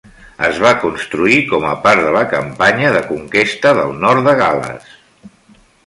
Es 0.45 0.61
va 0.61 0.69
construir 0.85 1.37
com 1.51 1.67
a 1.73 1.75
part 1.85 2.03
de 2.07 2.15
la 2.17 2.25
campanya 2.33 2.91
de 2.99 3.05
conquesta 3.13 3.75
del 3.81 3.95
nord 4.07 4.31
de 4.31 4.39
Gal·les. 4.45 4.91